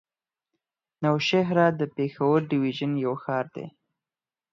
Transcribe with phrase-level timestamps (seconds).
[1.03, 3.67] نوشهره د پېښور ډويژن يو ښار دی.